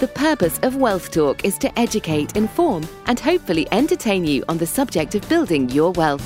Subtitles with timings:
[0.00, 4.64] The purpose of Wealth Talk is to educate, inform, and hopefully entertain you on the
[4.64, 6.22] subject of building your wealth.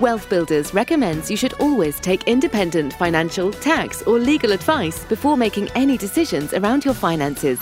[0.00, 5.70] Wealth Builders recommends you should always take independent financial, tax, or legal advice before making
[5.70, 7.58] any decisions around your finances.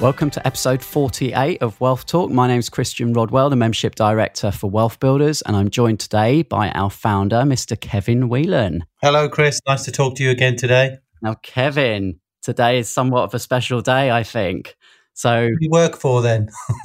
[0.00, 2.30] Welcome to episode 48 of Wealth Talk.
[2.30, 6.40] My name is Christian Rodwell, the Membership Director for Wealth Builders, and I'm joined today
[6.40, 7.78] by our founder, Mr.
[7.78, 8.86] Kevin Whelan.
[9.02, 9.60] Hello, Chris.
[9.68, 11.00] Nice to talk to you again today.
[11.22, 14.76] Now, Kevin, today is somewhat of a special day, I think.
[15.14, 16.50] So, you work for then?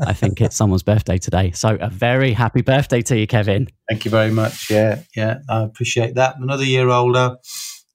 [0.00, 1.52] I think it's someone's birthday today.
[1.52, 3.68] So, a very happy birthday to you, Kevin.
[3.88, 4.68] Thank you very much.
[4.70, 6.36] Yeah, yeah, I appreciate that.
[6.40, 7.36] Another year older.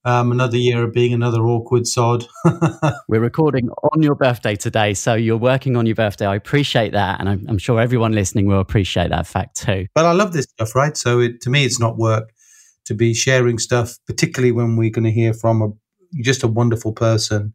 [0.05, 2.27] Um, another year of being another awkward sod.
[3.09, 6.27] We're recording on your birthday today, so you're working on your birthday.
[6.27, 9.87] I appreciate that, and I'm, I'm, sure everyone listening will appreciate that fact too.
[9.95, 10.95] But I love this stuff, right?
[10.95, 12.34] So it, to me, it's not work
[12.85, 15.69] to be sharing stuff, particularly when we're going to hear from a
[16.21, 17.53] just a wonderful person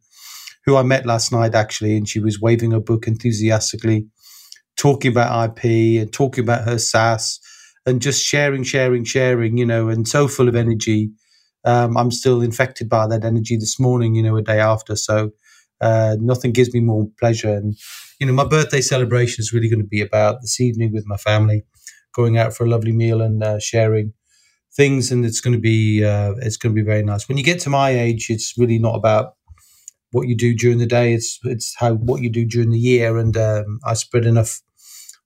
[0.65, 4.07] who I met last night actually, and she was waving her book enthusiastically,
[4.77, 7.39] talking about IP and talking about her SSAS
[7.85, 11.11] and just sharing, sharing, sharing, you know, and so full of energy
[11.63, 14.95] um, I'm still infected by that energy this morning, you know, a day after.
[14.95, 15.31] So
[15.79, 17.53] uh, nothing gives me more pleasure.
[17.53, 17.75] And,
[18.19, 21.17] you know, my birthday celebration is really going to be about this evening with my
[21.17, 21.63] family,
[22.13, 24.13] going out for a lovely meal and uh, sharing
[24.75, 25.11] things.
[25.11, 27.27] And it's going to be, uh, it's going to be very nice.
[27.27, 29.35] When you get to my age, it's really not about
[30.11, 31.13] what you do during the day.
[31.13, 33.17] It's, it's how, what you do during the year.
[33.17, 34.61] And um, I spread enough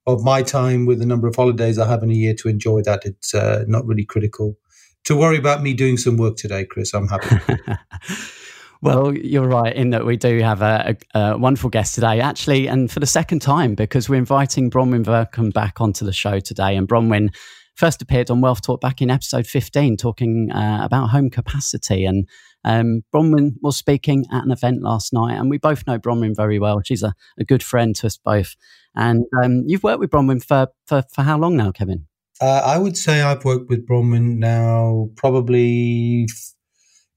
[0.07, 2.81] of my time with the number of holidays I have in a year to enjoy
[2.83, 3.05] that.
[3.05, 4.57] It's uh, not really critical
[5.05, 6.93] to worry about me doing some work today, Chris.
[6.93, 7.63] I'm happy.
[8.81, 12.67] well, you're right in that we do have a, a, a, wonderful guest today, actually,
[12.67, 16.75] and for the second time because we're inviting Bronwen Vearncombe back onto the show today.
[16.75, 17.33] And Bronwen
[17.75, 22.05] first appeared on Wealth Talk back in episode 15, talking uh, about home capacity.
[22.05, 22.27] And
[22.63, 26.57] um, Bronwen was speaking at an event last night, and we both know Bronwen very
[26.57, 26.81] well.
[26.83, 28.55] She's a, a good friend to us both.
[28.95, 32.07] And um, you've worked with Bronwen for, for, for how long now, Kevin?
[32.41, 36.27] Uh, I would say I've worked with Bronwen now probably,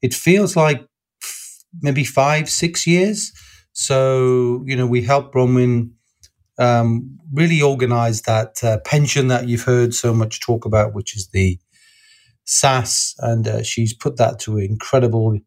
[0.02, 0.86] it feels like
[1.80, 3.32] maybe five, six years.
[3.72, 5.92] So, you know, we helped Bronwen
[6.58, 11.28] um, really organize that uh, pension that you've heard so much talk about, which is
[11.32, 11.58] the
[12.46, 13.14] SSAS.
[13.20, 15.38] And uh, she's put that to incredible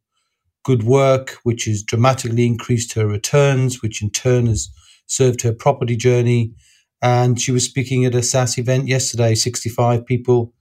[0.66, 4.70] good work, which has dramatically increased her returns, which in turn has
[5.08, 6.54] served her property journey
[7.02, 10.54] and she was speaking at a SSAS event yesterday, 65 people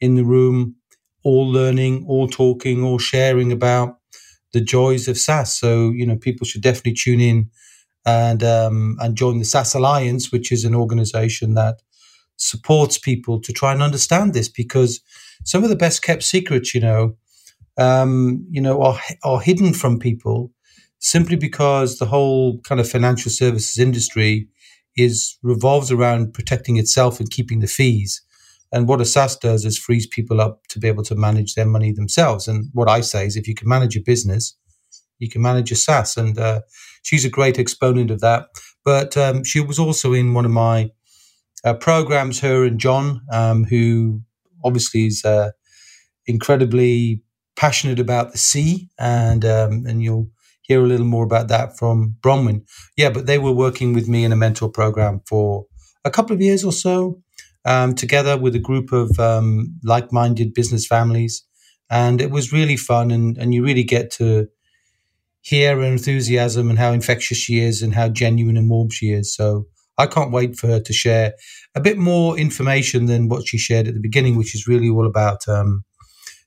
[0.00, 0.76] in the room,
[1.24, 3.98] all learning, all talking, all sharing about
[4.52, 5.48] the joys of SSAS.
[5.48, 7.50] So, you know, people should definitely tune in
[8.10, 11.76] and um, and join the SSAS Alliance, which is an organization that
[12.36, 15.00] supports people to try and understand this because
[15.44, 17.16] some of the best kept secrets, you know,
[17.78, 20.52] um, you know, are are hidden from people
[20.98, 24.48] simply because the whole kind of financial services industry
[24.96, 28.22] is revolves around protecting itself and keeping the fees.
[28.72, 31.66] And what a SSAS does is frees people up to be able to manage their
[31.66, 32.46] money themselves.
[32.48, 34.56] And what I say is, if you can manage your business,
[35.18, 36.16] you can manage your SSAS.
[36.16, 36.60] And uh,
[37.02, 38.48] she's a great exponent of that.
[38.84, 40.90] But um, she was also in one of my
[41.64, 44.22] uh, programs, her and John, um, who
[44.64, 45.50] obviously is uh,
[46.26, 47.22] incredibly
[47.56, 50.30] passionate about the sea, and um, and you'll
[50.62, 52.62] hear a little more about that from Bronwen.
[52.96, 55.66] Yeah, but they were working with me in a mentor program for
[56.04, 57.20] a couple of years or so,
[57.64, 61.44] um, together with a group of um, like-minded business families,
[61.90, 63.10] and it was really fun.
[63.10, 64.48] And and you really get to
[65.42, 69.34] hear her enthusiasm and how infectious she is, and how genuine and warm she is.
[69.34, 69.66] So
[69.98, 71.34] I can't wait for her to share
[71.74, 75.06] a bit more information than what she shared at the beginning, which is really all
[75.06, 75.84] about um,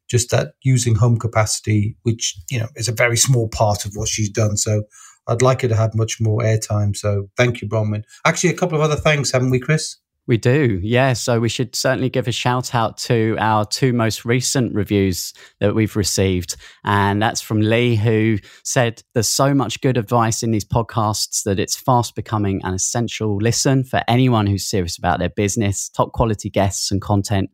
[0.10, 4.08] just that using home capacity, which you know is a very small part of what
[4.08, 4.58] she's done.
[4.58, 4.84] So
[5.28, 6.96] I'd like her to have much more airtime.
[6.96, 8.04] So thank you, Bronwen.
[8.26, 9.98] Actually, a couple of other thanks, haven't we, Chris?
[10.26, 11.14] We do, yeah.
[11.14, 15.76] So we should certainly give a shout out to our two most recent reviews that
[15.76, 16.56] we've received.
[16.86, 21.60] And that's from Lee, who said there's so much good advice in these podcasts that
[21.60, 26.50] it's fast becoming an essential listen for anyone who's serious about their business, top quality
[26.50, 27.50] guests and content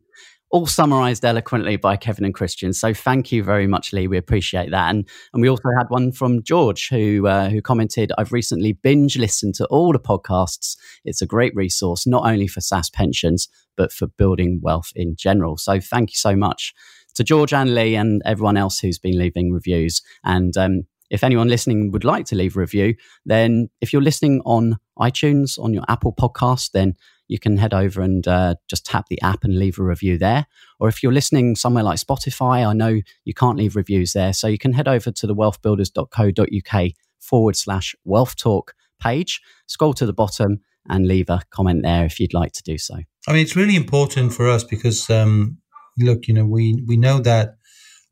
[0.50, 2.72] all summarized eloquently by Kevin and Christian.
[2.72, 4.08] So thank you very much, Lee.
[4.08, 4.90] We appreciate that.
[4.90, 9.16] And and we also had one from George who uh, who commented, "I've recently binge
[9.16, 10.76] listened to all the podcasts.
[11.04, 15.56] It's a great resource, not only for SSAS pensions but for building wealth in general."
[15.56, 16.74] So thank you so much
[17.14, 20.02] to George and Lee and everyone else who's been leaving reviews.
[20.24, 22.94] And um, if anyone listening would like to leave a review,
[23.24, 26.94] then if you're listening on iTunes on your Apple podcast, then
[27.30, 30.46] you can head over and uh, just tap the app and leave a review there.
[30.80, 34.32] Or if you're listening somewhere like Spotify, I know you can't leave reviews there.
[34.32, 40.06] So you can head over to the wealthbuilders.co.uk forward slash wealth talk page, scroll to
[40.06, 42.96] the bottom and leave a comment there if you'd like to do so.
[43.28, 45.58] I mean, it's really important for us because, um,
[46.00, 47.54] look, you know, we, we know that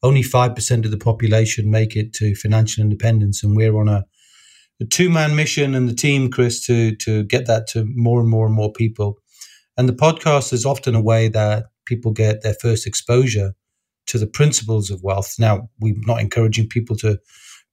[0.01, 4.05] only 5% of the population make it to financial independence, and we're on a,
[4.81, 8.29] a two man mission and the team, Chris, to, to get that to more and
[8.29, 9.19] more and more people.
[9.77, 13.55] And the podcast is often a way that people get their first exposure
[14.07, 15.35] to the principles of wealth.
[15.39, 17.19] Now, we're not encouraging people to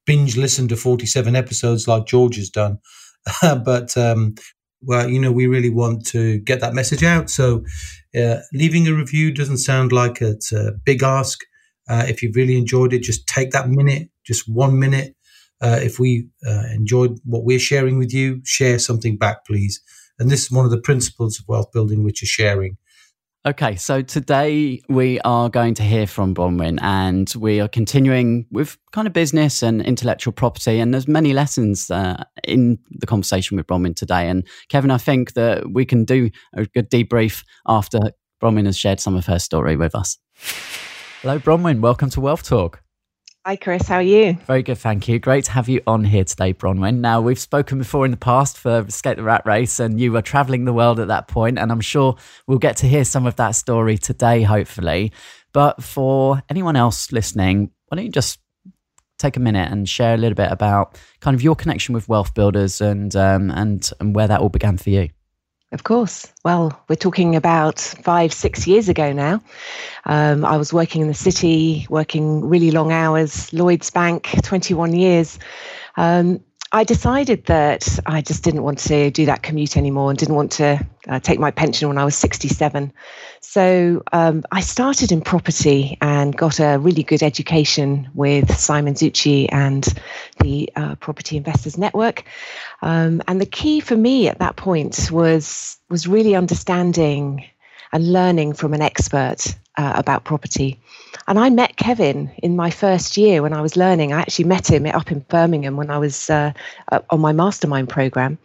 [0.05, 2.79] binge listen to 47 episodes like George has done,
[3.41, 4.35] but um,
[4.81, 7.29] well, you know, we really want to get that message out.
[7.29, 7.65] So,
[8.15, 11.39] uh, leaving a review doesn't sound like it's a big ask.
[11.89, 15.14] Uh, if you've really enjoyed it, just take that minute, just one minute.
[15.65, 19.81] Uh, if we uh, enjoyed what we're sharing with you, share something back, please.
[20.19, 22.77] And this is one of the principles of wealth building, which is sharing.
[23.47, 28.77] Okay, so today we are going to hear from Bronwen and we are continuing with
[28.91, 30.79] kind of business and intellectual property.
[30.79, 34.29] And there's many lessons uh, in the conversation with Bronwen today.
[34.29, 37.99] And Kevin, I think that we can do a good debrief after
[38.39, 40.19] Bronwen has shared some of her story with us.
[41.23, 41.79] Hello, Bronwen.
[41.79, 42.84] Welcome to Wealth Talk.
[43.47, 43.87] Hi, Chris.
[43.87, 44.33] How are you?
[44.47, 45.19] Very good, thank you.
[45.19, 46.95] Great to have you on here today, Bronwen.
[46.95, 50.23] Now, we've spoken before in the past for Escape the Rat Race, and you were
[50.23, 52.15] traveling the world at that point, and I'm sure
[52.47, 55.11] we'll get to hear some of that story today, hopefully.
[55.53, 58.39] But for anyone else listening, why don't you just
[59.19, 62.33] take a minute and share a little bit about kind of your connection with wealth
[62.33, 65.09] builders and um, and and where that all began for you?
[65.75, 66.31] Of course.
[66.45, 69.41] Well, we're talking about five, six years ago now.
[70.05, 75.37] Um, I was working in the city, working really long hours, Lloyds Bank, 21 years.
[75.97, 76.39] Um,
[76.71, 80.51] I decided that I just didn't want to do that commute anymore and didn't want
[80.53, 82.91] to uh, take my pension when I was 67.
[83.41, 89.47] So um, I started in property and got a really good education with Simon Zutshi
[89.51, 89.85] and
[90.39, 92.23] the uh, Property Investors Network.
[92.81, 97.45] Um, and the key for me at that point was was really understanding
[97.93, 100.79] and learning from an expert uh, about property.
[101.27, 104.13] And I met Kevin in my first year when I was learning.
[104.13, 106.53] I actually met him up in Birmingham when I was uh,
[107.09, 108.37] on my mastermind program.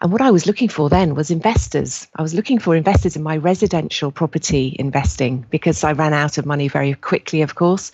[0.00, 2.06] And what I was looking for then was investors.
[2.14, 6.46] I was looking for investors in my residential property investing because I ran out of
[6.46, 7.90] money very quickly, of course.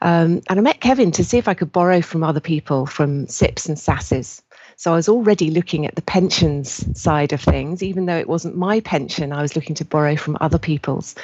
[0.00, 3.26] Um, and I met Kevin to see if I could borrow from other people, from
[3.26, 4.42] SIPPs and SSASs.
[4.78, 8.56] So I was already looking at the pensions side of things, even though it wasn't
[8.56, 11.16] my pension, I was looking to borrow from other people's.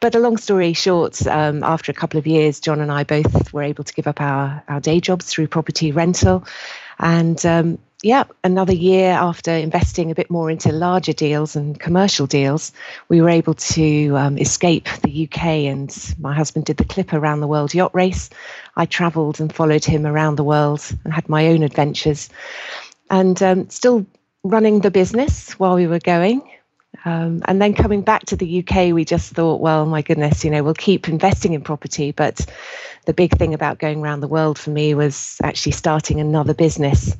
[0.00, 3.50] But a long story short, um, after a couple of years, John and I both
[3.50, 6.44] were able to give up our, our day jobs through property rental.
[6.98, 12.26] And um, yeah, another year after investing a bit more into larger deals and commercial
[12.26, 12.72] deals,
[13.08, 15.44] we were able to um, escape the UK.
[15.64, 18.28] And my husband did the Clipper around the world yacht race.
[18.76, 22.28] I travelled and followed him around the world and had my own adventures
[23.10, 24.06] and um, still
[24.44, 26.42] running the business while we were going.
[27.04, 30.50] Um, and then coming back to the UK, we just thought, well, my goodness, you
[30.50, 32.12] know, we'll keep investing in property.
[32.12, 32.44] But
[33.04, 37.14] the big thing about going around the world for me was actually starting another business.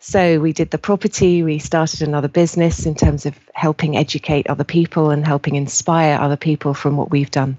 [0.00, 4.64] So we did the property, we started another business in terms of helping educate other
[4.64, 7.56] people and helping inspire other people from what we've done.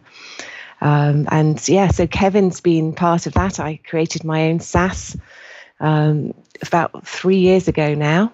[0.82, 3.60] Um, and yeah, so Kevin's been part of that.
[3.60, 5.18] I created my own SSAS
[5.84, 8.34] um, about three years ago now.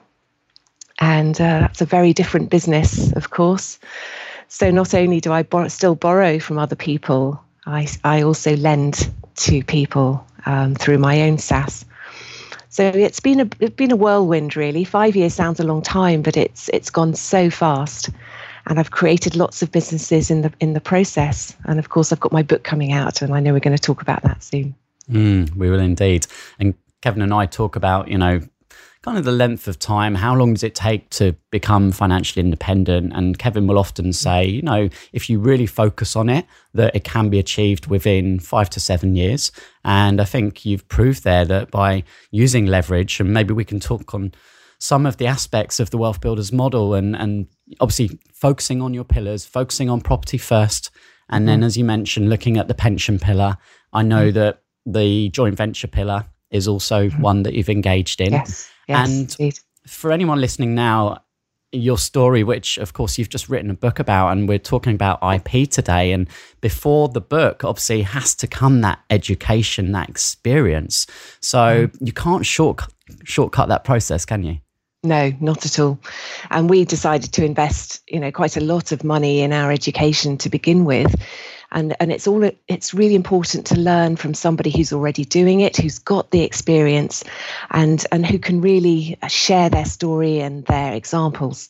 [1.00, 3.80] And uh, that's a very different business, of course.
[4.48, 9.12] So not only do I bor- still borrow from other people, I, I also lend
[9.38, 11.86] to people um, through my own SSAS.
[12.70, 14.84] So it's been a it's been a whirlwind, really.
[14.84, 18.10] Five years sounds a long time, but it's it's gone so fast,
[18.68, 21.56] and I've created lots of businesses in the in the process.
[21.66, 23.82] And of course, I've got my book coming out, and I know we're going to
[23.82, 24.76] talk about that soon.
[25.12, 26.28] Mm, we will indeed.
[26.60, 28.42] And Kevin and I talk about, you know,
[29.02, 30.16] kind of the length of time.
[30.16, 33.14] How long does it take to become financially independent?
[33.14, 37.06] And Kevin will often say, you know, if you really focus on it, that it
[37.06, 39.52] can be achieved within five to seven years.
[39.86, 44.14] And I think you've proved there that by using leverage, and maybe we can talk
[44.14, 44.34] on
[44.80, 47.48] some of the aspects of the wealth builders model and, and
[47.80, 50.90] obviously focusing on your pillars, focusing on property first.
[51.30, 51.68] And then, mm-hmm.
[51.68, 53.58] as you mentioned, looking at the pension pillar,
[53.94, 54.40] I know mm-hmm.
[54.40, 57.22] that the joint venture pillar is also mm-hmm.
[57.22, 58.34] one that you've engaged in.
[58.34, 59.60] Yes, yes and indeed.
[59.88, 61.24] for anyone listening now,
[61.72, 65.20] your story, which of course you've just written a book about, and we're talking about
[65.22, 66.12] IP today.
[66.12, 66.28] And
[66.62, 71.06] before the book, obviously, has to come that education, that experience.
[71.42, 71.98] So mm.
[72.02, 72.82] you can't short,
[73.24, 74.58] shortcut that process, can you?
[75.04, 75.98] No, not at all.
[76.50, 80.38] And we decided to invest, you know, quite a lot of money in our education
[80.40, 81.16] to begin with.
[81.72, 85.78] And, and it's all it's really important to learn from somebody who's already doing it,
[85.78, 87.24] who's got the experience,
[87.72, 91.70] and and who can really share their story and their examples.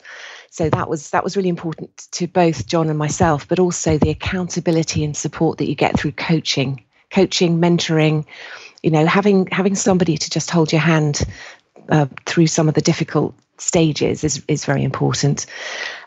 [0.52, 4.10] So that was that was really important to both John and myself, but also the
[4.10, 8.26] accountability and support that you get through coaching, coaching, mentoring,
[8.82, 11.22] you know, having having somebody to just hold your hand
[11.90, 15.46] uh, through some of the difficult stages is is very important.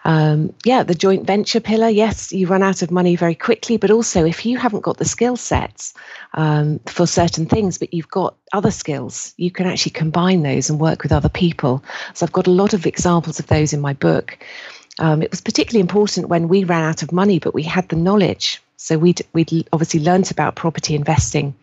[0.05, 1.89] Um, yeah, the joint venture pillar.
[1.89, 5.05] Yes, you run out of money very quickly, but also if you haven't got the
[5.05, 5.95] skill sets
[6.35, 10.81] um, for certain things, but you've got other skills, you can actually combine those and
[10.81, 11.85] work with other people.
[12.15, 14.39] So I've got a lot of examples of those in my book.
[14.99, 17.97] Um, it was particularly important when we ran out of money, but we had the
[17.97, 18.63] knowledge.
[18.77, 21.55] So we'd we'd obviously learnt about property investing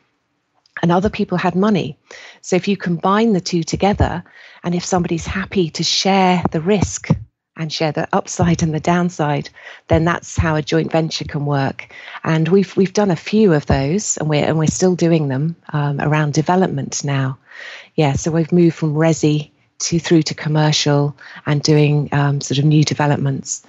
[0.81, 1.97] and other people had money.
[2.41, 4.23] So if you combine the two together,
[4.63, 7.09] and if somebody's happy to share the risk
[7.57, 9.49] and share the upside and the downside,
[9.89, 11.93] then that's how a joint venture can work.
[12.23, 15.55] And we've we've done a few of those, and we're and we're still doing them
[15.73, 17.37] um, around development now.
[17.95, 22.65] Yeah, so we've moved from resi to through to commercial and doing um, sort of
[22.65, 23.63] new developments.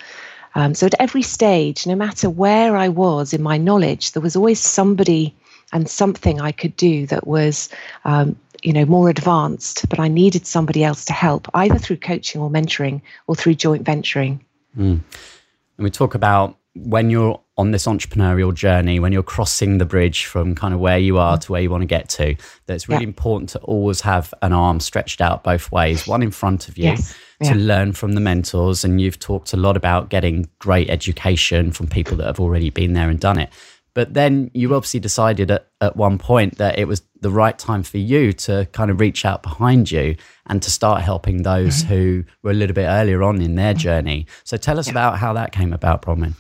[0.55, 4.35] Um, so at every stage, no matter where I was in my knowledge, there was
[4.35, 5.35] always somebody
[5.73, 7.69] and something I could do that was,
[8.05, 12.41] um, you know, more advanced, but I needed somebody else to help, either through coaching
[12.41, 14.45] or mentoring or through joint venturing.
[14.77, 15.01] Mm.
[15.01, 20.25] And we talk about when you're on this entrepreneurial journey, when you're crossing the bridge
[20.25, 22.37] from kind of where you are to where you want to get to,
[22.67, 23.09] that it's really yeah.
[23.09, 26.85] important to always have an arm stretched out both ways, one in front of you.
[26.85, 27.15] Yes.
[27.43, 27.65] To yeah.
[27.67, 28.85] learn from the mentors.
[28.85, 32.93] And you've talked a lot about getting great education from people that have already been
[32.93, 33.49] there and done it.
[33.95, 37.83] But then you obviously decided at, at one point that it was the right time
[37.83, 40.17] for you to kind of reach out behind you
[40.47, 41.95] and to start helping those mm-hmm.
[41.95, 44.27] who were a little bit earlier on in their journey.
[44.45, 44.93] So tell us yeah.
[44.93, 46.35] about how that came about, Bronwen.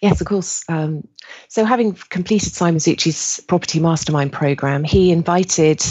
[0.00, 0.62] Yes, of course.
[0.68, 1.06] Um,
[1.48, 5.82] so, having completed Simon Zutshi's property mastermind program, he invited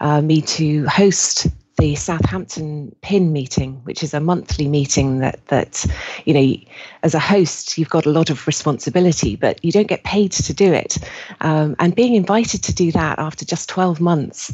[0.00, 5.86] uh, me to host the Southampton PIN meeting, which is a monthly meeting that that
[6.24, 6.56] you know,
[7.02, 10.52] as a host, you've got a lot of responsibility, but you don't get paid to
[10.52, 10.98] do it.
[11.40, 14.52] Um, and being invited to do that after just twelve months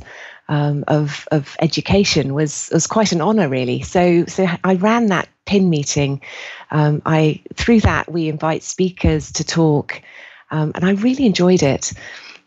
[0.48, 3.82] um, of of education was was quite an honour, really.
[3.82, 6.20] So so I ran that PIN meeting.
[6.70, 10.00] Um, I through that we invite speakers to talk,
[10.50, 11.92] um, and I really enjoyed it.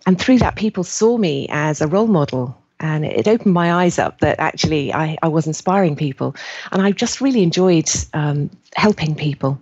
[0.05, 3.97] And through that, people saw me as a role model and it opened my eyes
[3.97, 6.35] up that actually I, I was inspiring people.
[6.71, 9.59] And i just really enjoyed um, helping people.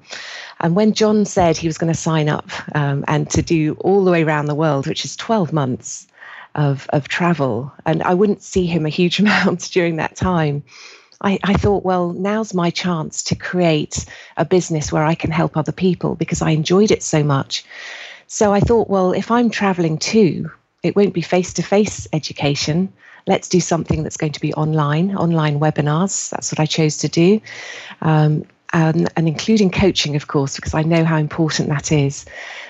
[0.60, 4.04] And when john said he was going to sign up um, and to do all
[4.04, 6.08] the way around the world which is 12 months
[6.56, 10.64] of, of travel and i wouldn't see him a huge amount during that time
[11.22, 14.06] I, I thought well now's my chance to create
[14.38, 17.66] a business where i can help other people because i enjoyed it so much.
[18.28, 20.50] So i thought well if i'm traveling too
[20.86, 22.92] it won't be face to face education.
[23.28, 26.30] Let's do something that's going to be online, online webinars.
[26.30, 27.42] That's what I chose to do.
[28.02, 32.26] Um, and, and, including coaching, of course, because I know how important that is.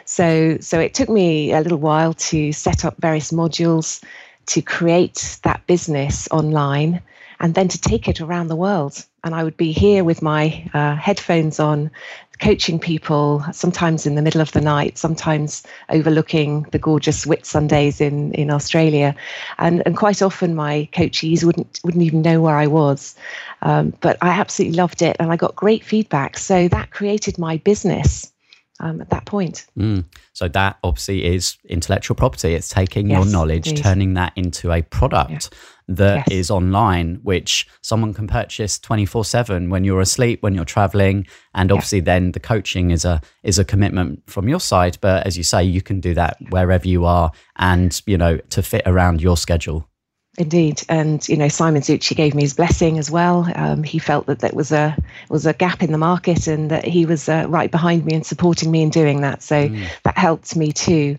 [0.05, 4.03] So, so it took me a little while to set up various modules
[4.47, 7.01] to create that business online
[7.39, 9.03] and then to take it around the world.
[9.23, 11.89] And I would be here with my uh, headphones on,
[12.39, 18.33] coaching people, sometimes in the middle of the night, sometimes overlooking the gorgeous Whitsundays in,
[18.33, 19.15] in Australia.
[19.57, 23.15] And, and quite often my coachees wouldn't, wouldn't even know where I was.
[23.61, 26.37] Um, but I absolutely loved it and I got great feedback.
[26.37, 28.31] So that created my business
[28.79, 29.65] um, at that point.
[29.77, 30.05] Mm.
[30.33, 32.53] So that obviously is intellectual property.
[32.53, 35.95] It's taking yes, your knowledge, turning that into a product yeah.
[35.95, 36.27] that yes.
[36.29, 41.25] is online, which someone can purchase twenty four seven when you're asleep, when you're traveling,
[41.53, 42.05] and obviously yeah.
[42.05, 44.97] then the coaching is a is a commitment from your side.
[44.99, 48.61] But as you say, you can do that wherever you are, and you know to
[48.61, 49.87] fit around your schedule.
[50.37, 53.49] Indeed, and you know Simon Zutshi gave me his blessing as well.
[53.55, 54.97] Um, he felt that there was a
[55.29, 58.25] was a gap in the market, and that he was uh, right behind me and
[58.25, 59.41] supporting me in doing that.
[59.41, 59.87] So mm.
[60.03, 61.17] that helped me too.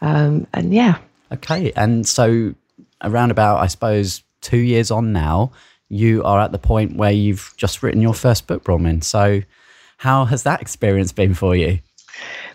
[0.00, 0.98] Um, and yeah.
[1.32, 2.54] Okay, and so
[3.02, 5.52] around about I suppose two years on now,
[5.88, 9.04] you are at the point where you've just written your first book, Bronwen.
[9.04, 9.42] So
[9.98, 11.78] how has that experience been for you?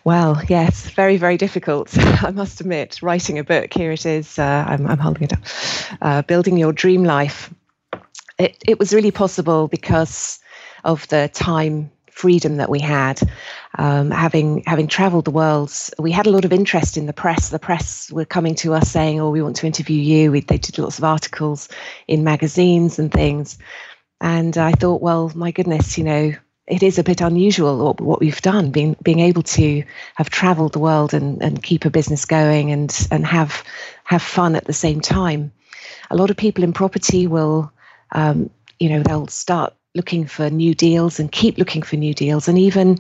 [0.06, 1.98] Well, yes, very, very difficult.
[1.98, 5.40] I must admit, writing a book, here it is, uh, I'm, I'm, holding it up,
[6.02, 7.54] uh, Building Your Dream Life.
[8.38, 10.40] It, it was really possible because
[10.84, 13.20] of the time freedom that we had.
[13.78, 17.50] Um, having having travelled the world, we had a lot of interest in the press.
[17.50, 20.58] The press were coming to us saying, "Oh, we want to interview you." We, they
[20.58, 21.70] did lots of articles
[22.08, 23.58] in magazines and things.
[24.22, 26.34] And I thought, well, my goodness, you know,
[26.68, 29.84] it is a bit unusual what, we've done, being being able to
[30.16, 33.64] have travelled the world and, and keep a business going and and have
[34.06, 35.52] have fun at the same time.
[36.10, 37.72] A lot of people in property will,
[38.12, 42.48] um, you know, they'll start looking for new deals and keep looking for new deals,
[42.48, 42.98] and even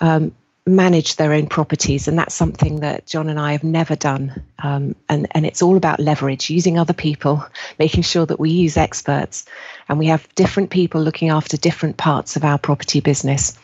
[0.00, 0.32] um,
[0.66, 4.42] manage their own properties, and that's something that John and I have never done.
[4.60, 7.44] Um, and and it's all about leverage, using other people,
[7.78, 9.44] making sure that we use experts,
[9.88, 13.58] and we have different people looking after different parts of our property business.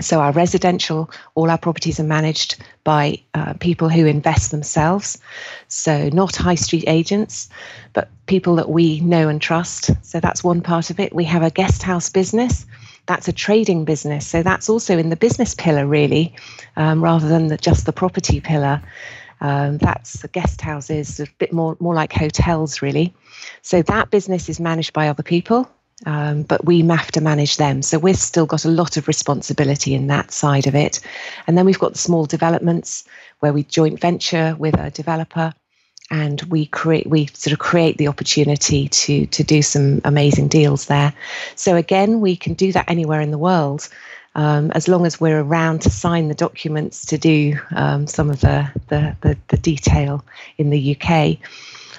[0.00, 5.18] So our residential, all our properties are managed by uh, people who invest themselves.
[5.66, 7.48] So not high street agents,
[7.94, 9.90] but people that we know and trust.
[10.02, 11.12] So that's one part of it.
[11.12, 12.64] We have a guest house business
[13.08, 14.26] that's a trading business.
[14.26, 16.36] So that's also in the business pillar, really,
[16.76, 18.80] um, rather than the, just the property pillar.
[19.40, 23.14] Um, that's the guest houses, a bit more more like hotels, really.
[23.62, 25.70] So that business is managed by other people,
[26.06, 27.82] um, but we have to manage them.
[27.82, 31.00] So we've still got a lot of responsibility in that side of it.
[31.46, 33.04] And then we've got the small developments
[33.38, 35.54] where we joint venture with a developer
[36.10, 40.86] and we create we sort of create the opportunity to to do some amazing deals
[40.86, 41.12] there.
[41.54, 43.88] So again, we can do that anywhere in the world.
[44.34, 48.40] Um, as long as we're around to sign the documents to do um, some of
[48.40, 50.24] the, the, the, the, detail
[50.58, 51.38] in the UK.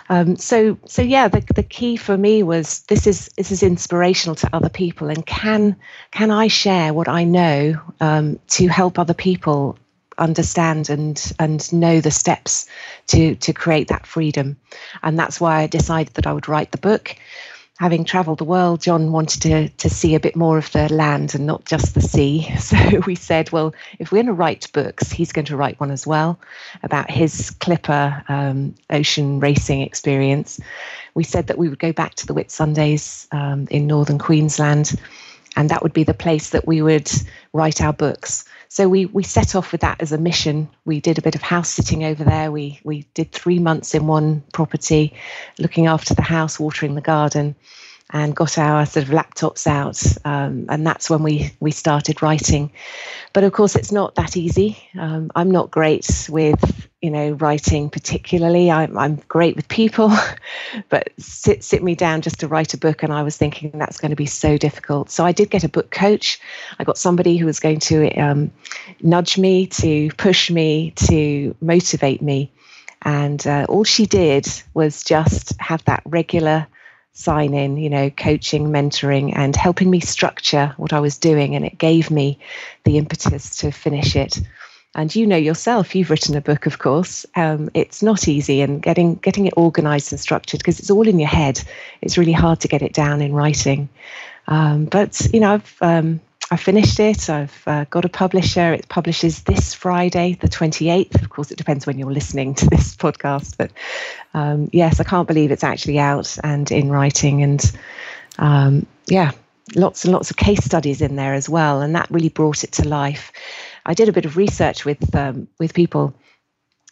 [0.09, 4.35] Um, so so yeah, the, the key for me was this is this is inspirational
[4.35, 5.75] to other people, and can
[6.11, 9.77] can I share what I know um, to help other people
[10.19, 12.67] understand and and know the steps
[13.07, 14.57] to to create that freedom.
[15.03, 17.15] And that's why i decided that i would write the book.
[17.79, 21.33] Having traveled the world john wanted to to see a bit more of the land
[21.33, 22.47] and not just the sea.
[22.59, 25.91] So we said well if we're going to write books he's going to write one
[25.91, 26.39] as well
[26.83, 30.59] about his clipper um, ocean racing experience.
[31.15, 34.99] We said that we would go back to the whitsundays um, in northern queensland
[35.55, 37.11] and that would be the place that we would
[37.53, 40.69] write our books so we we set off with that as a mission.
[40.85, 42.51] We did a bit of house sitting over there.
[42.51, 45.13] We we did three months in one property,
[45.57, 47.55] looking after the house, watering the garden,
[48.11, 50.01] and got our sort of laptops out.
[50.25, 52.71] Um, and that's when we we started writing.
[53.33, 54.77] But of course, it's not that easy.
[54.97, 58.71] Um, I'm not great with you know writing particularly.
[58.71, 60.11] I'm I'm great with people,
[60.89, 63.99] but sit sit me down just to write a book, and I was thinking that's
[63.99, 65.11] going to be so difficult.
[65.11, 66.39] So I did get a book coach.
[66.79, 68.51] I got somebody who was going to um,
[69.01, 72.51] nudge me, to push me, to motivate me.
[73.03, 76.67] And uh, all she did was just have that regular
[77.13, 81.55] sign in, you know, coaching, mentoring, and helping me structure what I was doing.
[81.55, 82.39] And it gave me
[82.83, 84.39] the impetus to finish it.
[84.95, 87.25] And you know yourself, you've written a book, of course.
[87.35, 91.19] Um, it's not easy, and getting getting it organised and structured because it's all in
[91.19, 91.61] your head.
[92.01, 93.87] It's really hard to get it down in writing.
[94.47, 97.29] Um, but you know, I've um, I finished it.
[97.29, 98.73] I've uh, got a publisher.
[98.73, 101.21] It publishes this Friday, the 28th.
[101.21, 103.55] Of course, it depends when you're listening to this podcast.
[103.57, 103.71] But
[104.33, 107.43] um, yes, I can't believe it's actually out and in writing.
[107.43, 107.71] And
[108.39, 109.31] um, yeah,
[109.75, 111.81] lots and lots of case studies in there as well.
[111.81, 113.31] And that really brought it to life.
[113.85, 116.15] I did a bit of research with um, with people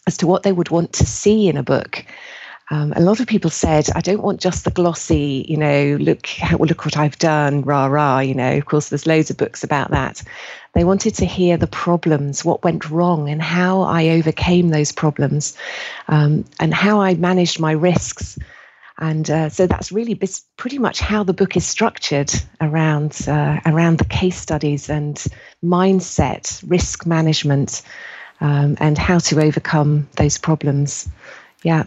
[0.06, 2.06] as to what they would want to see in a book.
[2.70, 6.28] Um, a lot of people said, I don't want just the glossy, you know, look,
[6.60, 8.58] look what I've done, rah, rah, you know.
[8.58, 10.22] Of course, there's loads of books about that.
[10.74, 15.58] They wanted to hear the problems, what went wrong, and how I overcame those problems,
[16.10, 18.38] um, and how I managed my risks.
[19.00, 20.20] And uh, so that's really
[20.58, 25.24] pretty much how the book is structured around uh, around the case studies and
[25.64, 27.84] mindset, risk management,
[28.42, 31.08] um, and how to overcome those problems.
[31.64, 31.86] Yeah.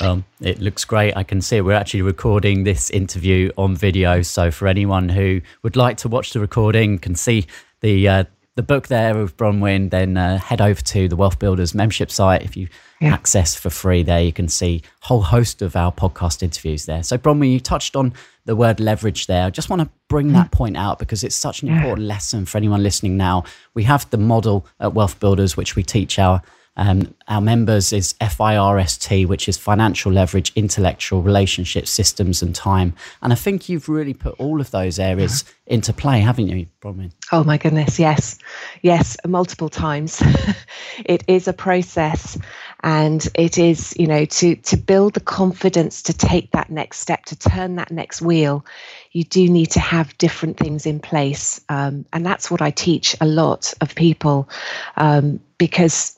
[0.00, 1.16] Um, it looks great.
[1.16, 1.64] I can see it.
[1.64, 4.22] We're actually recording this interview on video.
[4.22, 7.46] So for anyone who would like to watch the recording, can see
[7.80, 8.24] the uh,
[8.56, 12.42] the book there of Bronwen, then uh, head over to the Wealth Builders membership site.
[12.42, 12.68] If you
[13.00, 13.12] yeah.
[13.12, 17.02] access for free there, you can see a whole host of our podcast interviews there.
[17.02, 18.14] So Bronwen, you touched on
[18.46, 19.44] the word leverage there.
[19.44, 20.52] I just want to bring that mm.
[20.52, 21.76] point out because it's such an yeah.
[21.76, 23.44] important lesson for anyone listening now.
[23.74, 26.40] We have the model at Wealth Builders, which we teach our
[26.76, 32.94] um, our members is FIRST, which is financial leverage, intellectual relationship systems, and time.
[33.22, 37.12] And I think you've really put all of those areas into play, haven't you, Bronwen?
[37.32, 38.38] Oh my goodness, yes,
[38.82, 40.22] yes, multiple times.
[41.04, 42.38] it is a process,
[42.82, 47.24] and it is, you know, to to build the confidence to take that next step,
[47.24, 48.64] to turn that next wheel.
[49.12, 53.16] You do need to have different things in place, um, and that's what I teach
[53.20, 54.48] a lot of people,
[54.96, 56.15] um, because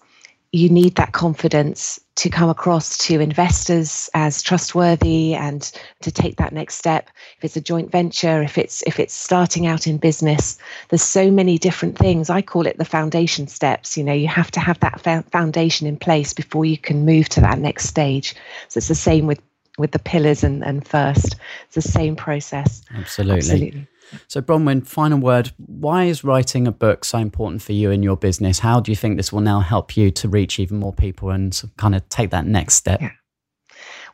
[0.52, 6.52] you need that confidence to come across to investors as trustworthy and to take that
[6.52, 7.11] next step.
[7.37, 10.58] If it's a joint venture if it's if it's starting out in business
[10.88, 12.30] there's so many different things.
[12.30, 13.96] I call it the foundation steps.
[13.96, 17.40] You know you have to have that foundation in place before you can move to
[17.42, 18.34] that next stage.
[18.68, 19.42] So it's the same with
[19.76, 21.37] with the pillars and, and first.
[21.66, 22.82] It's the same process.
[22.94, 23.88] Absolutely, absolutely.
[24.27, 25.53] So, Bronwen, final word.
[25.57, 28.59] Why is writing a book so important for you in your business?
[28.59, 31.61] How do you think this will now help you to reach even more people and
[31.77, 33.01] kind of take that next step?
[33.01, 33.11] Yeah.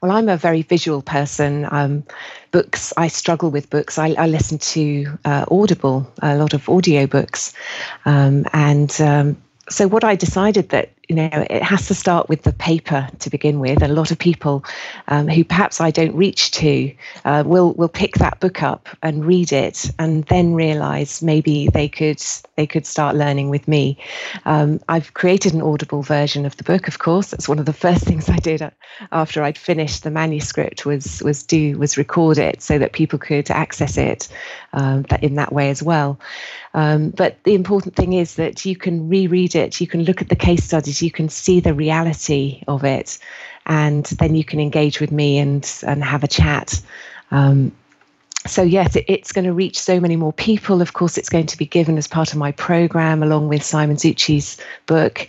[0.02, 1.66] Well, I'm a very visual person.
[1.70, 2.04] Um,
[2.50, 3.98] books, I struggle with books.
[3.98, 7.54] I, I listen to uh, Audible, a lot of audiobooks.
[8.04, 12.42] Um, and um, so, what I decided that you know, it has to start with
[12.42, 13.82] the paper to begin with.
[13.82, 14.64] And a lot of people
[15.08, 19.24] um, who perhaps I don't reach to uh, will will pick that book up and
[19.24, 22.22] read it, and then realise maybe they could
[22.56, 23.98] they could start learning with me.
[24.44, 26.88] Um, I've created an audible version of the book.
[26.88, 28.62] Of course, that's one of the first things I did
[29.12, 33.50] after I'd finished the manuscript was was do was record it so that people could
[33.50, 34.28] access it
[34.72, 36.18] um, in that way as well.
[36.74, 40.28] Um, but the important thing is that you can reread it, you can look at
[40.28, 43.18] the case studies, you can see the reality of it,
[43.66, 46.80] and then you can engage with me and and have a chat.
[47.30, 47.72] Um,
[48.46, 50.82] so yes, it, it's going to reach so many more people.
[50.82, 53.96] Of course, it's going to be given as part of my program along with Simon
[53.96, 55.28] Zutshi's book.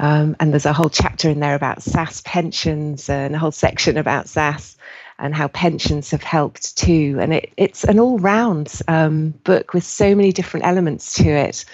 [0.00, 3.96] Um, and there's a whole chapter in there about SSAS pensions and a whole section
[3.96, 4.76] about SSAS
[5.18, 7.18] and how pensions have helped too.
[7.20, 11.64] And it, it's an all round um, book with so many different elements to it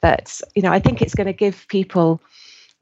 [0.00, 2.20] that, you know, I think it's going to give people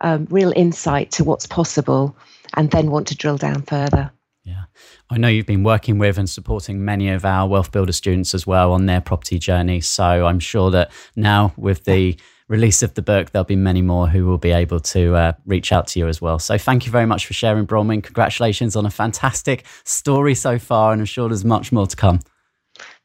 [0.01, 2.17] um, real insight to what's possible
[2.55, 4.11] and then want to drill down further.
[4.45, 4.65] Yeah.
[5.11, 8.47] I know you've been working with and supporting many of our Wealth Builder students as
[8.47, 9.81] well on their property journey.
[9.81, 14.09] So I'm sure that now with the release of the book, there'll be many more
[14.09, 16.39] who will be able to uh, reach out to you as well.
[16.39, 18.03] So thank you very much for sharing, Bronwen.
[18.03, 22.21] Congratulations on a fantastic story so far, and I'm sure there's much more to come.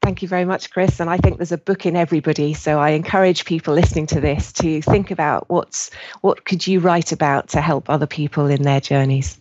[0.04, 1.00] Thank you very much, Chris.
[1.00, 2.54] And I think there's a book in everybody.
[2.54, 7.14] So I encourage people listening to this to think about what's what could you write
[7.14, 9.40] about to help other people in their journeys.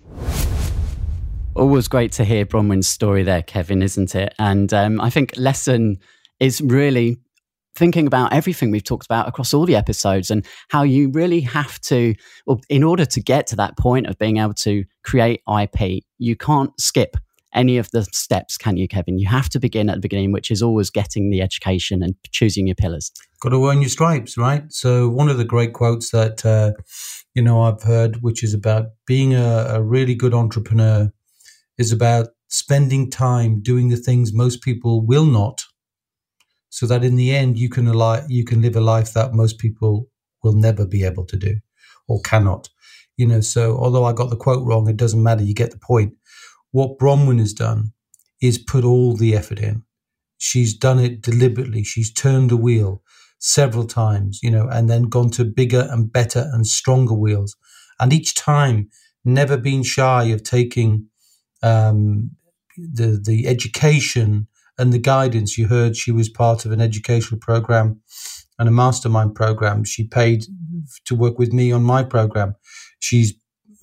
[1.57, 4.35] Always great to hear Bronwen's story there, Kevin, isn't it?
[4.39, 5.99] And um, I think lesson
[6.39, 7.19] is really
[7.75, 11.81] thinking about everything we've talked about across all the episodes and how you really have
[11.81, 12.15] to,
[12.47, 16.37] well, in order to get to that point of being able to create IP, you
[16.37, 17.17] can't skip
[17.55, 19.19] any of the steps, can you, Kevin?
[19.19, 22.67] You have to begin at the beginning, which is always getting the education and choosing
[22.67, 23.13] your pillars.
[23.41, 24.65] Got to earn your stripes, right?
[24.73, 26.73] So one of the great quotes that uh,
[27.35, 31.13] you know I've heard, which is about being a, a really good entrepreneur,
[31.79, 35.63] is about spending time doing the things most people will not
[36.73, 39.59] so that in the end you can ali- you can live a life that most
[39.59, 40.09] people
[40.43, 41.57] will never be able to do
[42.09, 42.71] or cannot.
[43.19, 45.43] You know, so although I got the quote wrong, it doesn't matter.
[45.43, 46.15] You get the point.
[46.73, 47.93] What Bronwen has done
[48.41, 49.85] is put all the effort in.
[50.39, 51.85] She's done it deliberately.
[51.85, 53.03] She's turned the wheel
[53.39, 57.57] several times, you know, and then gone to bigger and better and stronger wheels.
[58.01, 58.89] And each time,
[59.25, 61.07] never been shy of taking
[61.63, 62.33] um,
[62.77, 65.59] the the education and the guidance.
[65.59, 68.01] You heard she was part of an educational program
[68.59, 69.85] and a mastermind program.
[69.85, 70.45] She paid
[71.05, 72.55] to work with me on my program.
[73.01, 73.35] She's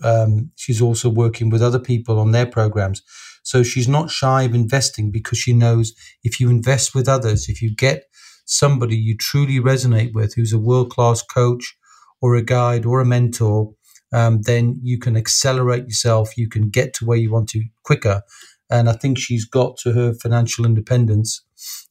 [0.04, 3.02] um, she's also working with other people on their programs.
[3.44, 7.62] So she's not shy of investing because she knows if you invest with others, if
[7.62, 8.06] you get
[8.46, 11.76] somebody you truly resonate with, who's a world class coach
[12.22, 13.74] or a guide or a mentor,
[14.12, 16.38] um, then you can accelerate yourself.
[16.38, 18.22] You can get to where you want to quicker.
[18.70, 21.42] And I think she's got to her financial independence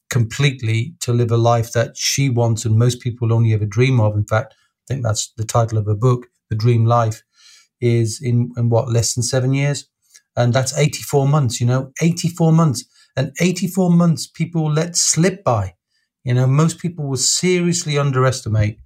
[0.09, 4.15] completely to live a life that she wants and most people only ever dream of.
[4.15, 7.23] In fact, I think that's the title of her book, The Dream Life,
[7.81, 9.87] is in, in what, less than seven years?
[10.35, 12.85] And that's 84 months, you know, 84 months.
[13.15, 15.75] And 84 months people let slip by.
[16.23, 18.79] You know, most people will seriously underestimate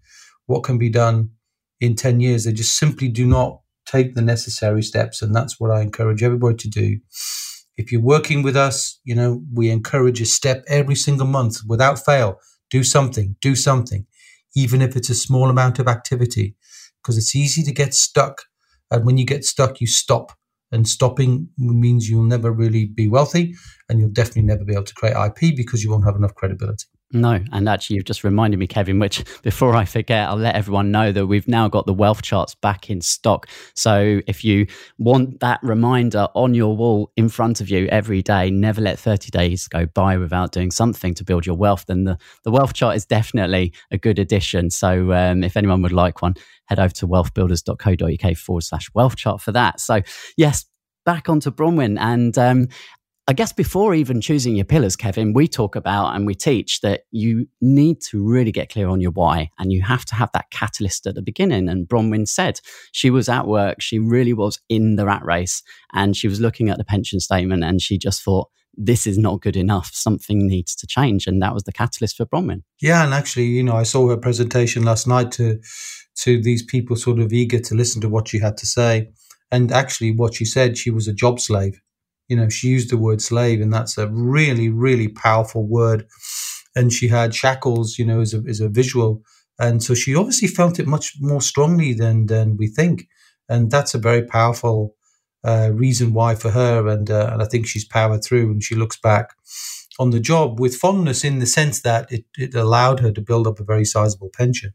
[0.45, 1.31] what can be done
[1.79, 2.45] in 10 years.
[2.45, 5.21] They just simply do not take the necessary steps.
[5.21, 6.99] And that's what I encourage everybody to do
[7.77, 12.03] if you're working with us, you know, we encourage a step every single month without
[12.03, 12.39] fail.
[12.69, 14.05] Do something, do something,
[14.55, 16.55] even if it's a small amount of activity,
[17.01, 18.43] because it's easy to get stuck.
[18.93, 20.31] And when you get stuck, you stop.
[20.71, 23.53] And stopping means you'll never really be wealthy
[23.89, 26.85] and you'll definitely never be able to create IP because you won't have enough credibility.
[27.15, 30.89] No, and actually, you've just reminded me, Kevin, which before I forget, I'll let everyone
[30.91, 33.47] know that we've now got the wealth charts back in stock.
[33.75, 34.65] So if you
[34.97, 39.29] want that reminder on your wall in front of you every day, never let 30
[39.29, 42.95] days go by without doing something to build your wealth, then the, the wealth chart
[42.95, 44.71] is definitely a good addition.
[44.71, 46.33] So um, if anyone would like one,
[46.65, 49.79] head over to wealthbuilders.co.uk forward slash wealth chart for that.
[49.79, 50.01] So,
[50.35, 50.65] yes,
[51.05, 51.99] back onto Bronwen.
[51.99, 52.69] And um,
[53.25, 57.03] I guess before even choosing your pillars, Kevin, we talk about and we teach that
[57.11, 60.51] you need to really get clear on your why and you have to have that
[60.51, 61.69] catalyst at the beginning.
[61.69, 62.59] And Bronwen said
[62.91, 66.67] she was at work, she really was in the rat race and she was looking
[66.69, 69.91] at the pension statement and she just thought, this is not good enough.
[69.93, 71.25] Something needs to change.
[71.25, 72.63] And that was the catalyst for Bronwen.
[72.81, 73.05] Yeah.
[73.05, 75.61] And actually, you know, I saw her presentation last night to,
[76.17, 79.11] to these people sort of eager to listen to what she had to say.
[79.49, 81.79] And actually, what she said, she was a job slave
[82.33, 86.07] you know, she used the word slave, and that's a really, really powerful word.
[86.75, 89.21] And she had shackles, you know, as a, as a visual.
[89.59, 93.07] And so she obviously felt it much more strongly than, than we think.
[93.47, 94.95] And that's a very powerful
[95.43, 96.87] uh, reason why for her.
[96.87, 99.29] And, uh, and I think she's powered through and she looks back
[99.99, 103.45] on the job with fondness in the sense that it, it allowed her to build
[103.45, 104.73] up a very sizable pension.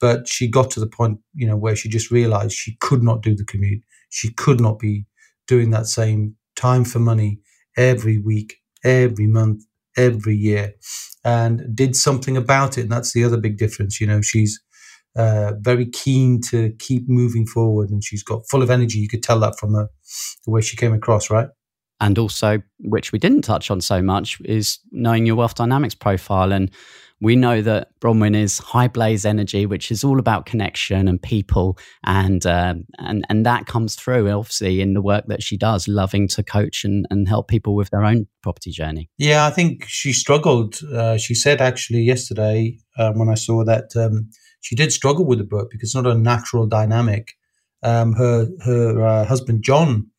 [0.00, 3.20] But she got to the point, you know, where she just realized she could not
[3.20, 3.82] do the commute.
[4.10, 5.06] She could not be
[5.48, 7.38] doing that same time for money
[7.76, 9.64] every week, every month,
[9.98, 10.72] every year,
[11.22, 12.82] and did something about it.
[12.82, 14.00] And that's the other big difference.
[14.00, 14.62] You know, she's
[15.14, 18.98] uh, very keen to keep moving forward and she's got full of energy.
[18.98, 19.90] You could tell that from her,
[20.46, 21.48] the way she came across, right?
[22.00, 26.50] And also, which we didn't touch on so much, is knowing your wealth dynamics profile.
[26.50, 26.70] And
[27.24, 31.78] we know that Bronwen is high blaze energy, which is all about connection and people,
[32.04, 36.28] and uh, and and that comes through obviously in the work that she does, loving
[36.28, 39.08] to coach and, and help people with their own property journey.
[39.16, 40.78] Yeah, I think she struggled.
[40.92, 44.28] Uh, she said actually yesterday um, when I saw that um,
[44.60, 47.32] she did struggle with the book because it's not a natural dynamic.
[47.82, 50.10] Um, her her uh, husband John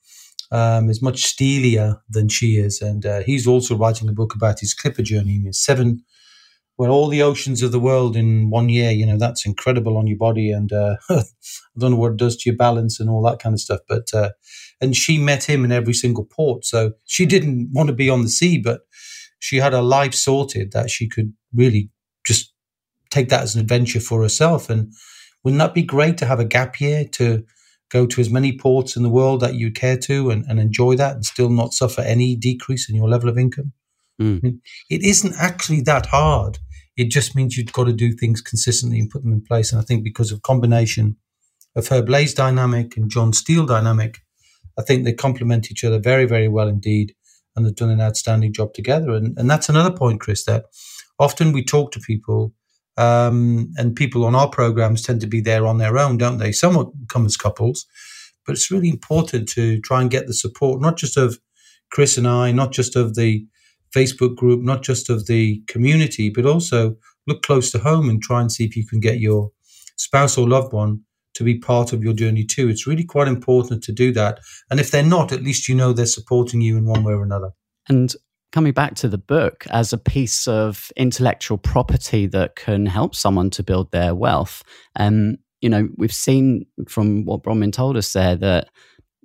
[0.51, 4.59] um, is much steelier than she is, and uh, he's also writing a book about
[4.59, 5.45] his clipper journey.
[5.51, 6.03] Seven
[6.77, 10.07] well, all the oceans of the world in one year, you know, that's incredible on
[10.07, 10.51] your body.
[10.51, 11.23] And uh, I
[11.77, 13.79] don't know what it does to your balance and all that kind of stuff.
[13.88, 14.31] But, uh,
[14.81, 16.65] and she met him in every single port.
[16.65, 18.81] So she didn't want to be on the sea, but
[19.39, 21.89] she had her life sorted that she could really
[22.27, 22.51] just
[23.09, 24.69] take that as an adventure for herself.
[24.69, 24.91] And
[25.43, 27.45] wouldn't that be great to have a gap year to
[27.89, 30.95] go to as many ports in the world that you care to and, and enjoy
[30.95, 33.71] that and still not suffer any decrease in your level of income?
[34.21, 34.38] Mm.
[34.38, 36.59] I mean, it isn't actually that hard
[36.97, 39.71] it just means you've got to do things consistently and put them in place.
[39.71, 41.17] And I think because of combination
[41.75, 44.19] of her Blaze dynamic and John Steel dynamic,
[44.77, 47.15] I think they complement each other very, very well indeed.
[47.55, 49.12] And they've done an outstanding job together.
[49.12, 50.65] And, and that's another point, Chris, that
[51.19, 52.53] often we talk to people
[52.97, 56.51] um, and people on our programs tend to be there on their own, don't they?
[56.51, 57.86] Some come as couples,
[58.45, 61.39] but it's really important to try and get the support, not just of
[61.91, 63.45] Chris and I, not just of the
[63.95, 66.95] Facebook group, not just of the community, but also
[67.27, 69.51] look close to home and try and see if you can get your
[69.97, 71.01] spouse or loved one
[71.36, 72.69] to be part of your journey too.
[72.69, 74.39] It's really quite important to do that.
[74.69, 77.23] And if they're not, at least you know they're supporting you in one way or
[77.23, 77.51] another.
[77.88, 78.13] And
[78.51, 83.49] coming back to the book as a piece of intellectual property that can help someone
[83.51, 84.63] to build their wealth.
[84.95, 88.69] Um, you know, we've seen from what Bronwen told us there that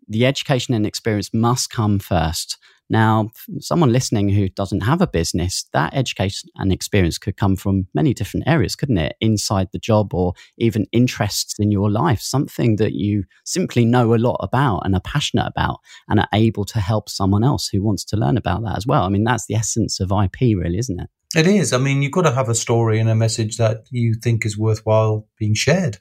[0.08, 2.58] the education and experience must come first.
[2.90, 7.86] Now, someone listening who doesn't have a business, that education and experience could come from
[7.94, 9.14] many different areas, couldn't it?
[9.20, 14.16] Inside the job or even interests in your life, something that you simply know a
[14.16, 18.04] lot about and are passionate about and are able to help someone else who wants
[18.06, 19.04] to learn about that as well.
[19.04, 21.08] I mean, that's the essence of IP, really, isn't it?
[21.36, 21.72] It is.
[21.72, 24.58] I mean, you've got to have a story and a message that you think is
[24.58, 25.98] worthwhile being shared.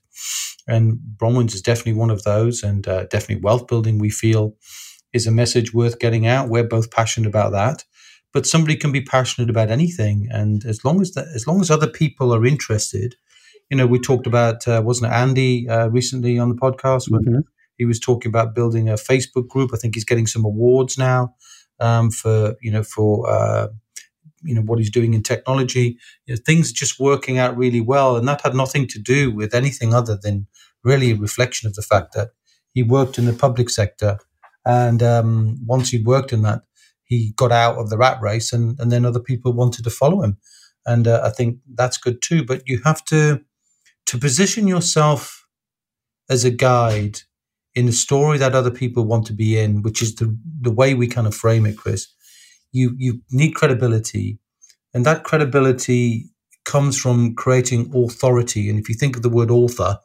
[0.68, 4.56] And Bronwen's is definitely one of those, and uh, definitely wealth building, we feel
[5.14, 6.50] is a message worth getting out.
[6.50, 7.84] We're both passionate about that,
[8.34, 11.72] but somebody can be passionate about anything, and as long as that, as long as
[11.72, 13.16] other people are interested,
[13.70, 17.24] you know, we talked about uh, wasn't it Andy uh, recently on the podcast when
[17.24, 17.40] mm-hmm.
[17.78, 19.72] he was talking about building a Facebook group.
[19.74, 21.36] I think he's getting some awards now
[21.80, 23.30] um, for you know for.
[23.30, 23.68] Uh,
[24.42, 28.16] you know what he's doing in technology you know, things just working out really well
[28.16, 30.48] and that had nothing to do with anything other than
[30.82, 32.30] really a reflection of the fact that
[32.74, 34.18] he worked in the public sector
[34.70, 36.64] and um, once he'd worked in that,
[37.06, 40.24] he got out of the rat race, and, and then other people wanted to follow
[40.24, 40.38] him.
[40.88, 42.46] And uh, I think that's good too.
[42.46, 43.42] But you have to
[44.08, 45.48] to position yourself
[46.30, 47.22] as a guide
[47.76, 50.96] in a story that other people want to be in, which is the the way
[50.96, 52.08] we kind of frame it, Chris.
[52.74, 54.38] You you need credibility,
[54.94, 56.30] And that credibility
[56.66, 58.70] comes from creating authority.
[58.70, 60.00] And if you think of the word author,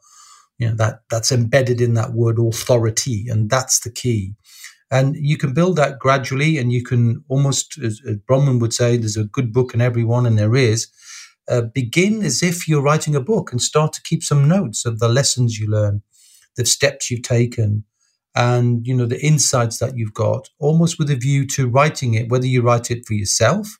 [0.59, 3.27] you know, that that's embedded in that word authority.
[3.29, 4.35] And that's the key.
[4.91, 8.97] And you can build that gradually, and you can almost, as, as Bronwen would say,
[8.97, 10.87] there's a good book in everyone, and there is.
[11.49, 14.99] Uh, begin as if you're writing a book and start to keep some notes of
[14.99, 16.01] the lessons you learn,
[16.55, 17.83] the steps you've taken,
[18.35, 22.29] and you know the insights that you've got, almost with a view to writing it,
[22.29, 23.77] whether you write it for yourself,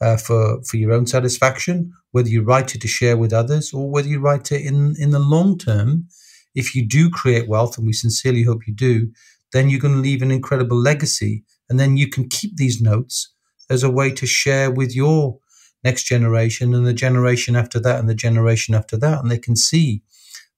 [0.00, 3.90] uh, for for your own satisfaction, whether you write it to share with others, or
[3.90, 6.08] whether you write it in in the long term.
[6.54, 9.12] If you do create wealth, and we sincerely hope you do,
[9.52, 11.44] then you're going to leave an incredible legacy.
[11.68, 13.32] And then you can keep these notes
[13.68, 15.38] as a way to share with your
[15.84, 19.20] next generation and the generation after that and the generation after that.
[19.20, 20.02] And they can see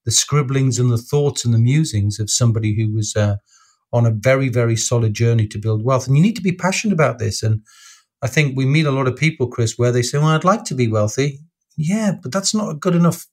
[0.05, 3.37] the scribblings and the thoughts and the musings of somebody who was uh,
[3.93, 6.07] on a very, very solid journey to build wealth.
[6.07, 7.43] And you need to be passionate about this.
[7.43, 7.63] And
[8.23, 10.65] I think we meet a lot of people, Chris, where they say, Well, I'd like
[10.65, 11.41] to be wealthy.
[11.77, 13.27] Yeah, but that's not a good enough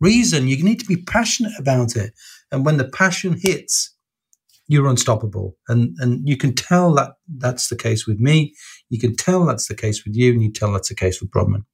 [0.00, 0.48] reason.
[0.48, 2.12] You need to be passionate about it.
[2.52, 3.94] And when the passion hits,
[4.70, 5.56] you're unstoppable.
[5.68, 8.54] And and you can tell that that's the case with me.
[8.88, 11.32] You can tell that's the case with you, and you tell that's the case with
[11.32, 11.64] Bronwen.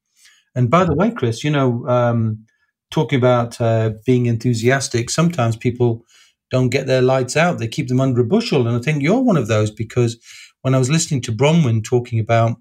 [0.55, 2.47] And by the way, Chris, you know, um,
[2.91, 6.07] talking about uh, being enthusiastic, sometimes people
[6.51, 8.67] don't get their lights out; they keep them under a bushel.
[8.67, 10.17] And I think you're one of those because
[10.63, 12.57] when I was listening to Bronwen talking about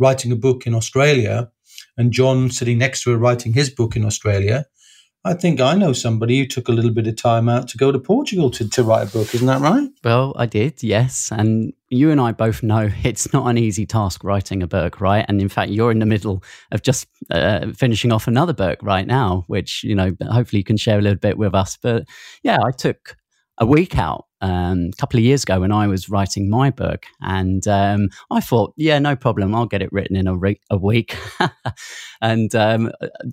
[0.00, 1.52] writing a book in Australia,
[1.96, 4.64] and John sitting next to her writing his book in Australia,
[5.26, 7.90] I think I know somebody who took a little bit of time out to go
[7.90, 9.34] to Portugal to, to write a book.
[9.34, 9.88] Isn't that right?
[10.04, 11.32] Well, I did, yes.
[11.32, 15.24] And you and I both know it's not an easy task writing a book, right?
[15.28, 19.04] And in fact, you're in the middle of just uh, finishing off another book right
[19.06, 21.76] now, which, you know, hopefully you can share a little bit with us.
[21.76, 22.04] But
[22.44, 23.16] yeah, I took
[23.58, 27.06] a week out um, a couple of years ago when I was writing my book,
[27.22, 30.76] and um, I thought, yeah, no problem, I'll get it written in a, re- a
[30.76, 31.16] week.
[32.20, 32.92] and um,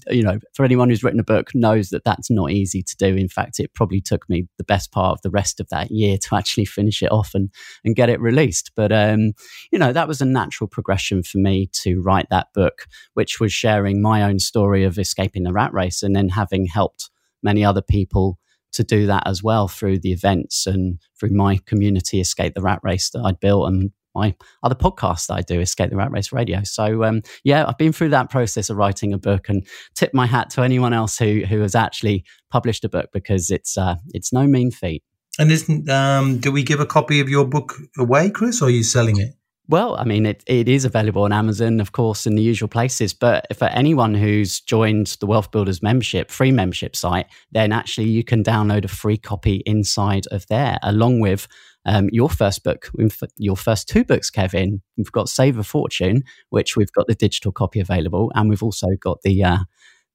[0.09, 3.07] you know, for anyone who's written a book, knows that that's not easy to do.
[3.07, 6.17] In fact, it probably took me the best part of the rest of that year
[6.19, 7.49] to actually finish it off and
[7.83, 8.71] and get it released.
[8.75, 9.33] But um,
[9.71, 13.51] you know, that was a natural progression for me to write that book, which was
[13.51, 17.09] sharing my own story of escaping the rat race and then having helped
[17.43, 18.39] many other people
[18.73, 22.79] to do that as well through the events and through my community escape the rat
[22.83, 26.31] race that I'd built and my other podcast that I do, Escape the Rat Race
[26.31, 26.61] Radio.
[26.63, 30.25] So um, yeah, I've been through that process of writing a book and tip my
[30.25, 34.31] hat to anyone else who who has actually published a book because it's uh, it's
[34.31, 35.03] no mean feat.
[35.39, 38.71] And isn't um, do we give a copy of your book away, Chris, or are
[38.71, 39.33] you selling it?
[39.69, 43.13] Well, I mean, it, it is available on Amazon, of course, in the usual places.
[43.13, 48.25] But for anyone who's joined the Wealth Builders membership, free membership site, then actually you
[48.25, 51.47] can download a free copy inside of there, along with
[51.85, 52.89] um, your first book,
[53.37, 54.81] your first two books, Kevin.
[54.97, 58.87] We've got Save a Fortune, which we've got the digital copy available, and we've also
[58.99, 59.59] got the uh,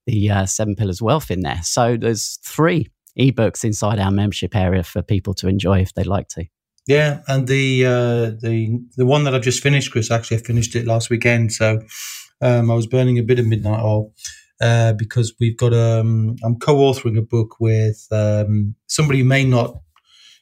[0.05, 1.61] the uh, Seven Pillars Wealth in there.
[1.63, 2.87] So there's three
[3.19, 6.45] ebooks inside our membership area for people to enjoy if they'd like to.
[6.89, 10.09] Yeah, and the uh, the the one that I've just finished, Chris.
[10.09, 11.81] Actually, I finished it last weekend, so
[12.41, 14.11] um, I was burning a bit of midnight oil
[14.59, 19.75] uh, because we've got um, I'm co-authoring a book with um, somebody who may not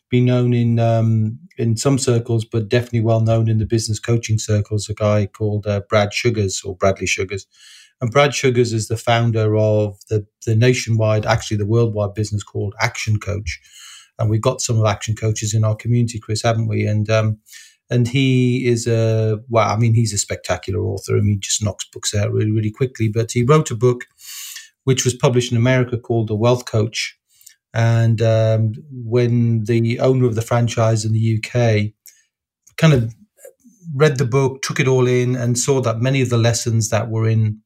[0.10, 4.40] be known in um, in some circles, but definitely well known in the business coaching
[4.40, 4.88] circles.
[4.88, 7.46] A guy called uh, Brad Sugars or Bradley Sugars,
[8.00, 12.74] and Brad Sugars is the founder of the the nationwide, actually the worldwide business called
[12.80, 13.60] Action Coach
[14.20, 16.86] and we've got some of action coaches in our community, Chris, haven't we?
[16.86, 17.40] And um,
[17.90, 21.16] and he is a well, I mean, he's a spectacular author.
[21.18, 23.08] I mean, he just knocks books out really, really quickly.
[23.08, 24.06] But he wrote a book
[24.84, 27.18] which was published in America called The Wealth Coach.
[27.74, 31.94] And um, when the owner of the franchise in the UK
[32.78, 33.14] kind of
[33.94, 37.10] read the book, took it all in, and saw that many of the lessons that
[37.10, 37.62] were in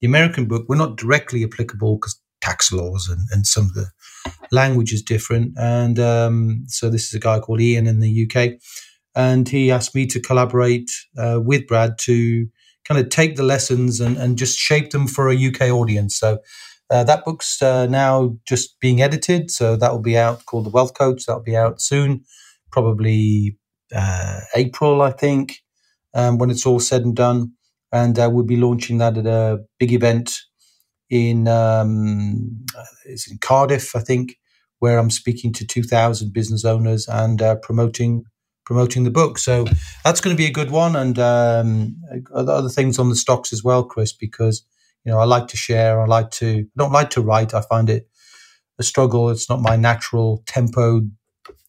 [0.00, 3.86] the American book were not directly applicable because tax laws and, and some of the
[4.50, 5.54] language is different.
[5.56, 8.60] And um, so this is a guy called Ian in the UK.
[9.14, 12.46] And he asked me to collaborate uh, with Brad to
[12.84, 16.16] kind of take the lessons and, and just shape them for a UK audience.
[16.16, 16.38] So
[16.90, 19.50] uh, that book's uh, now just being edited.
[19.50, 21.22] So that will be out called The Wealth Coach.
[21.22, 22.24] So, that'll be out soon,
[22.70, 23.56] probably
[23.94, 25.58] uh, April, I think,
[26.14, 27.52] um, when it's all said and done.
[27.92, 30.38] And uh, we'll be launching that at a big event
[31.12, 32.64] in um,
[33.06, 34.38] it's in Cardiff, I think,
[34.80, 38.24] where I'm speaking to 2,000 business owners and uh, promoting
[38.66, 39.38] promoting the book.
[39.38, 39.66] So
[40.04, 41.96] that's going to be a good one, and um,
[42.34, 44.66] other things on the stocks as well, Chris, because
[45.04, 46.02] you know I like to share.
[46.02, 46.60] I like to.
[46.60, 47.54] I don't like to write.
[47.54, 48.08] I find it
[48.80, 49.30] a struggle.
[49.30, 51.02] It's not my natural tempo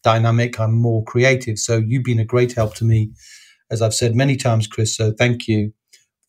[0.04, 0.60] dynamic.
[0.60, 1.58] I'm more creative.
[1.58, 3.12] So you've been a great help to me,
[3.70, 4.96] as I've said many times, Chris.
[4.96, 5.72] So thank you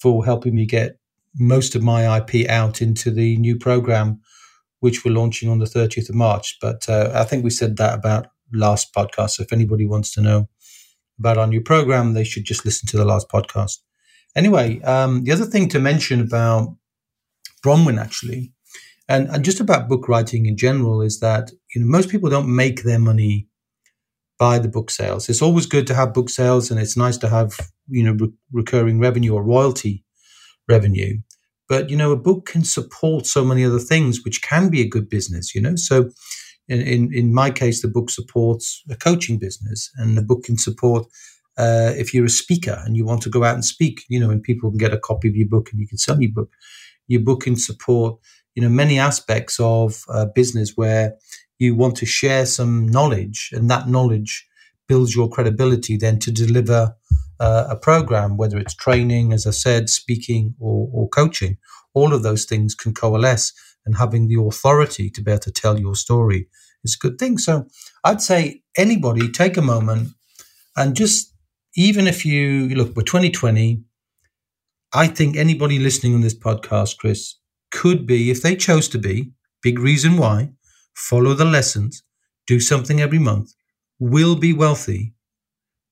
[0.02, 0.98] for helping me get
[1.38, 4.22] most of my IP out into the new program,
[4.80, 6.58] which we're launching on the 30th of March.
[6.62, 9.32] But uh, I think we said that about last podcast.
[9.32, 10.48] So if anybody wants to know
[11.20, 13.78] about our new program, they should just listen to the last podcast.
[14.36, 16.76] Anyway, um, the other thing to mention about
[17.66, 18.54] Bronwen actually,
[19.08, 22.54] and, and just about book writing in general, is that you know most people don't
[22.54, 23.48] make their money
[24.38, 25.30] by the book sales.
[25.30, 27.58] It's always good to have book sales, and it's nice to have
[27.88, 30.05] you know re- recurring revenue or royalty
[30.68, 31.20] revenue.
[31.68, 34.88] But you know, a book can support so many other things, which can be a
[34.88, 35.56] good business.
[35.56, 36.10] You know, so
[36.68, 40.58] in in, in my case, the book supports a coaching business, and the book can
[40.58, 41.08] support.
[41.58, 44.30] Uh, if you're a speaker and you want to go out and speak, you know,
[44.30, 46.52] and people can get a copy of your book and you can sell your book.
[47.08, 48.20] Your book can support,
[48.56, 51.16] you know, many aspects of uh, business where
[51.58, 54.46] you want to share some knowledge, and that knowledge
[54.88, 56.96] builds your credibility then to deliver
[57.40, 61.58] uh, a program, whether it's training, as I said, speaking, or, or coaching.
[61.94, 63.54] All of those things can coalesce,
[63.86, 66.48] and having the authority to be able to tell your story
[66.84, 67.38] is a good thing.
[67.38, 67.68] So
[68.04, 70.10] I'd say anybody take a moment
[70.76, 71.34] and just,
[71.76, 73.84] even if you look, we're 2020.
[74.94, 77.36] I think anybody listening on this podcast, Chris,
[77.72, 79.32] could be, if they chose to be,
[79.62, 80.52] big reason why,
[80.96, 82.04] follow the lessons,
[82.48, 83.54] do something every month,
[84.00, 85.14] will be wealthy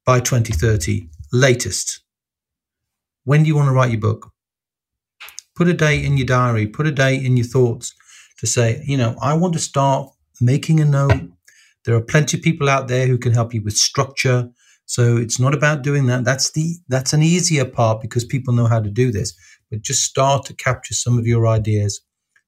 [0.06, 2.02] by 2030 latest.
[3.26, 4.32] When do you want to write your book?
[5.56, 7.94] Put a date in your diary, put a date in your thoughts
[8.40, 10.10] to say, you know, I want to start
[10.40, 11.22] making a note.
[11.86, 14.50] There are plenty of people out there who can help you with structure.
[14.86, 16.24] So it's not about doing that.
[16.24, 19.34] That's the that's an easier part because people know how to do this.
[19.72, 22.02] But just start to capture some of your ideas.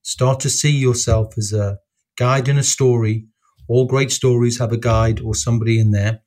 [0.03, 1.79] Start to see yourself as a
[2.17, 3.27] guide in a story.
[3.67, 6.21] All great stories have a guide or somebody in there.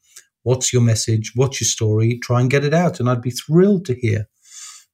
[0.48, 1.32] What's your message?
[1.34, 2.18] What's your story?
[2.22, 3.00] Try and get it out.
[3.00, 4.30] And I'd be thrilled to hear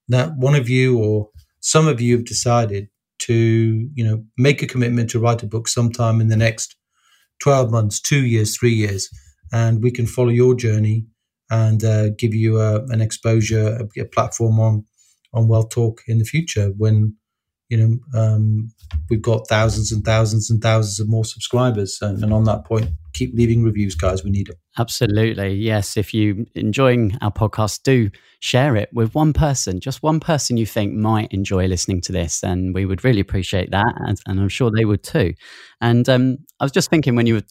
[0.08, 1.30] that one of you or
[1.60, 2.88] some of you have decided
[3.20, 3.34] to,
[3.94, 6.74] you know, make a commitment to write a book sometime in the next
[7.38, 9.08] 12 months, two years, three years.
[9.52, 11.06] And we can follow your journey
[11.52, 14.84] and uh, give you a, an exposure, a, a, platform on
[15.34, 17.14] on Wealth Talk in the future when
[17.68, 18.72] you know um,
[19.08, 21.98] we've got thousands and thousands and thousands of more subscribers.
[22.02, 24.22] And, and on that point, keep leaving reviews, guys.
[24.22, 24.56] We need it.
[24.78, 25.54] Absolutely.
[25.54, 25.96] Yes.
[25.96, 28.10] If you enjoying our podcast, do
[28.40, 32.42] share it with one person, just one person you think might enjoy listening to this.
[32.42, 33.94] And we would really appreciate that.
[34.06, 35.34] And, and I'm sure they would too.
[35.80, 37.42] And um, I was just thinking when you were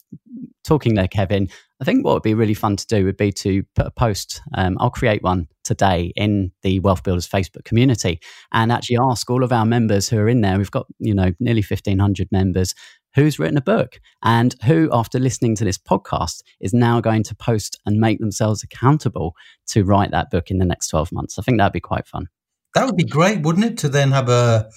[0.64, 1.48] talking there, Kevin,
[1.80, 4.40] I think what would be really fun to do would be to put a post.
[4.54, 8.20] Um, I'll create one today in the Wealth Builders Facebook community
[8.52, 10.56] and actually ask all of our members who are in there.
[10.58, 12.74] We've got, you know, nearly 1,500 members
[13.14, 17.34] who's written a book and who, after listening to this podcast, is now going to
[17.34, 19.34] post and make themselves accountable
[19.66, 21.38] to write that book in the next 12 months.
[21.38, 22.28] I think that'd be quite fun.
[22.74, 23.78] That would be great, wouldn't it?
[23.78, 24.68] To then have a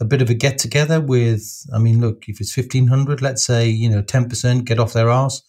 [0.00, 3.68] a bit of a get together with, I mean, look, if it's 1500, let's say,
[3.68, 5.42] you know, 10% get off their ass.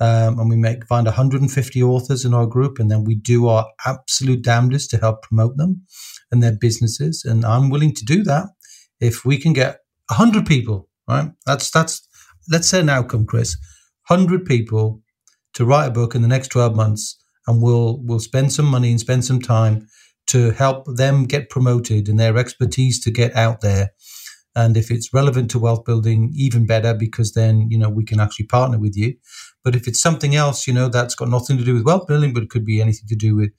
[0.00, 3.68] Um, and we make find 150 authors in our group, and then we do our
[3.86, 5.82] absolute damnedest to help promote them
[6.32, 7.24] and their businesses.
[7.24, 8.48] And I'm willing to do that
[8.98, 9.78] if we can get
[10.08, 11.30] 100 people right?
[11.46, 12.06] That's that's
[12.50, 13.56] let's say an outcome, Chris.
[14.08, 15.02] Hundred people
[15.54, 18.90] to write a book in the next twelve months, and we'll we'll spend some money
[18.90, 19.86] and spend some time
[20.28, 23.90] to help them get promoted and their expertise to get out there.
[24.54, 28.20] And if it's relevant to wealth building, even better because then you know we can
[28.20, 29.14] actually partner with you.
[29.64, 32.32] But if it's something else, you know that's got nothing to do with wealth building,
[32.32, 33.50] but it could be anything to do with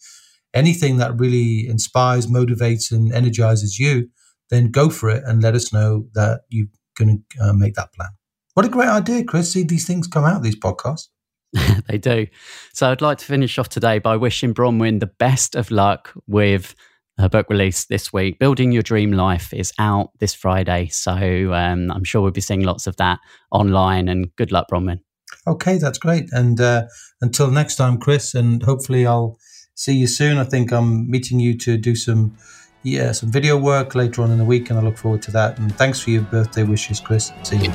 [0.53, 4.09] anything that really inspires, motivates, and energizes you,
[4.49, 7.93] then go for it and let us know that you going to uh, make that
[7.93, 8.09] plan.
[8.53, 9.51] What a great idea, Chris.
[9.51, 11.07] See these things come out, these podcasts.
[11.87, 12.27] they do.
[12.73, 16.75] So I'd like to finish off today by wishing Bronwen the best of luck with
[17.17, 18.39] her book release this week.
[18.39, 20.87] Building Your Dream Life is out this Friday.
[20.87, 23.19] So um, I'm sure we'll be seeing lots of that
[23.51, 24.07] online.
[24.07, 24.99] And good luck, Bronwen.
[25.47, 26.29] Okay, that's great.
[26.31, 26.85] And uh,
[27.21, 29.37] until next time, Chris, and hopefully I'll
[29.75, 30.37] see you soon.
[30.37, 32.37] I think I'm meeting you to do some
[32.83, 35.57] yeah, some video work later on in the week, and I look forward to that.
[35.57, 37.31] And thanks for your birthday wishes, Chris.
[37.43, 37.71] See you.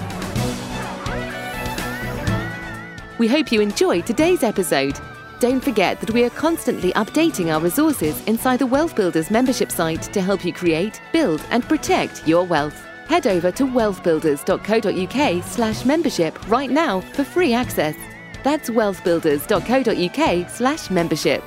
[3.19, 5.01] We hope you enjoyed today's episode.
[5.41, 10.03] Don't forget that we are constantly updating our resources inside the Wealth Builders membership site
[10.03, 12.85] to help you create, build, and protect your wealth.
[13.07, 17.97] Head over to wealthbuilders.co.uk slash membership right now for free access.
[18.45, 21.43] That's wealthbuilders.co.uk slash membership.